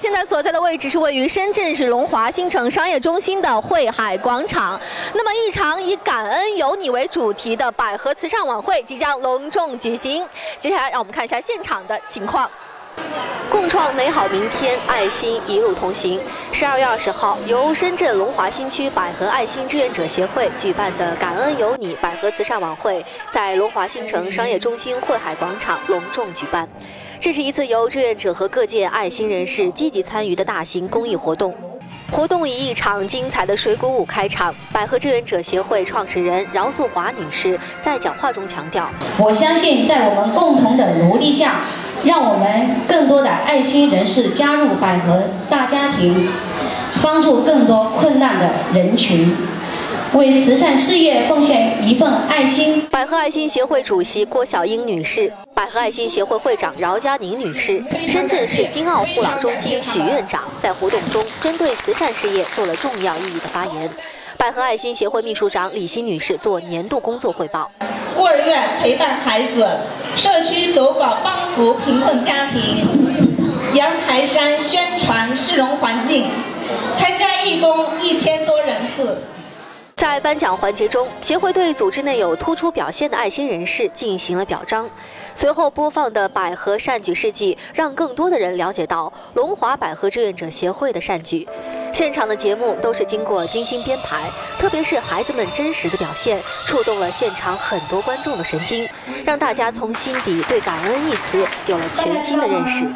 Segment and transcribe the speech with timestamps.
[0.00, 4.80] 现在所在的位置是位于深圳市龙华新城商业中心的汇海广场。
[5.12, 10.26] 那么，一场以“感恩有你”为主题的百合慈善晚会即将隆重举行。
[10.58, 12.50] 接下来，让我们看一下现场的情况。
[13.50, 16.20] 共创美好明天，爱心一路同行。
[16.52, 26.68] 十二月二十号，由深圳龙华新区百合爱心志愿者协会举办的“感恩有你”百合慈善晚会，在龙华新城商业中心汇海广场隆重举办。
[27.18, 31.52] 这是一次由志愿者和各界爱心人士积极参与的大型公益活动。
[32.12, 34.54] 活动以一场精彩的水鼓舞开场。
[34.72, 41.60] 百合志愿者协会创始人饶素华女士在讲话中强调：“我相信，在我们共同的努力下。”
[42.02, 46.28] 让我们更多的爱心人士加入百合大家庭，
[47.02, 49.36] 帮助更多困难的人群，
[50.14, 52.86] 为慈善事业奉献一份爱心。
[52.90, 63.90] 百合爱心协会主席郭小英女士，百合爱心协会会长饶佳宁女士，深圳市金奥护老中心许院长在活动中针对慈善事业做了重要意义的发言。
[64.38, 67.70] 百合爱心协会秘书长李欣女士做年度工作汇报。
[68.16, 69.66] 孤儿院陪伴孩子，
[70.16, 72.86] 社区走访帮扶贫困家庭，
[73.74, 76.26] 阳台山宣传市容环境，
[76.96, 79.22] 参加义工一千多人次。
[79.96, 84.88] 在颁奖环节中，协会对组织内有突出表现的爱心人士进行了表彰。
[85.34, 91.46] 随后播放的百合善举事迹，让更多的人了解到龙华百合志愿者协会的善举。
[91.92, 98.88] 现场的节目都是经过精心编排，特别是孩子们真实的表现，触动了现场很多观众的神经，
[99.24, 102.86] 让大家从心底对“感恩”一词有了全新的认识。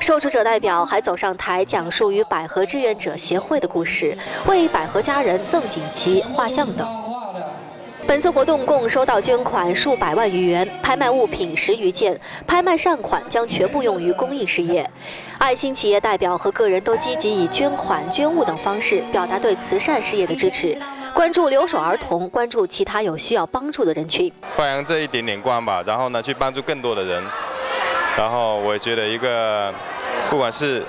[0.00, 7.01] 受助者代表还走上台，讲述与百合志愿者协会的故事，为百合家人赠锦旗、画像等。
[8.06, 14.88] 本次活动共收到捐款数百万余元，拍卖物品十余件，拍卖善款将全部用于公益事业。
[15.38, 20.76] 爱心企业代表和个人都积极以捐款、捐物等方式表达对慈善事业的支持，
[21.14, 25.82] 关注留守儿童，关注其他有需要帮助的人群，发扬这一点点光吧。
[25.86, 27.22] 然后呢，去帮助更多的人。
[28.18, 29.72] 然后我觉得，一个
[30.28, 30.82] 不管是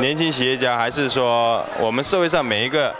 [0.00, 2.94] 年轻企业家，还是说我们社会上每一个。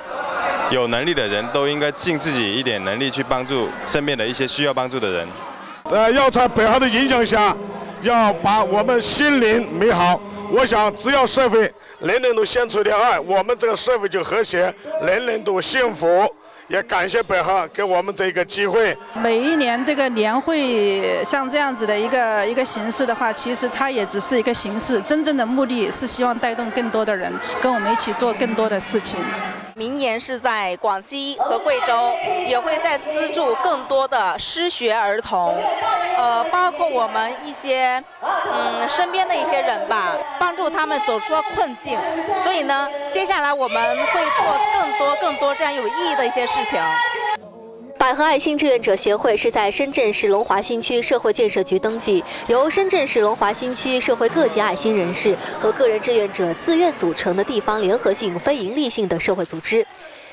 [0.70, 5.28] 有能力的人都应该尽自己一点能力去帮助身边的一些需要帮助的人。
[5.84, 7.56] 呃，要在北航的影响下，
[8.02, 10.20] 要把我们心灵美好。
[10.50, 11.60] 我想，只要社会
[12.00, 16.26] 人人都献出点爱，我们这个社会就和谐，人人都幸福。
[16.68, 18.94] 也感谢北航给我们这个机会。
[19.22, 29.16] 每一年这个年会像这样子的一个一个形式的话，其实它也只是一个形式，真正的目的是希望带动更多的人跟我们一起做更多的事情。
[29.78, 32.12] 明年是在广西和贵州，
[32.48, 35.56] 也会在资助更多的失学儿童，
[36.16, 38.02] 呃，包括我们一些
[38.52, 41.96] 嗯身边的一些人吧，帮助他们走出了困境。
[42.40, 46.82] 所以呢，接下来我们会做更多更多这样有意义的一些事情。
[47.98, 59.84] 百合爱心志愿者协会是在深圳市龙华新区社会建设局登记，由深圳市龙华新区社会各界爱心人士和个人志愿者自愿组成的地方联合性非营利性的社会组织。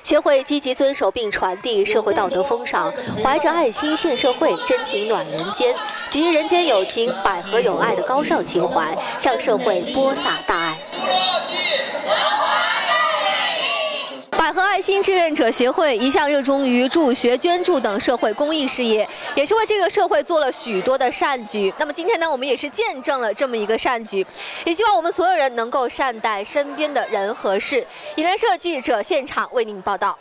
[0.03, 2.93] 协会积极遵守并传递社会道德风尚，
[3.23, 5.73] 怀着爱心献社会、真情暖人间、
[6.11, 10.55] 集人间有情、百合有爱的高尚情怀，向社会播撒大。
[10.55, 10.77] 爱
[15.01, 21.73] 志愿者协会一向热衷于助学、捐助等社会公益事业，也是为这个社会做了许多的善举。
[21.77, 24.25] 那么今天呢，我们也是见证了这么一个善举，
[24.65, 27.85] 也希望我们所有人能够善待身边的人和事。
[28.15, 30.17] 引联社记者现场为您报道。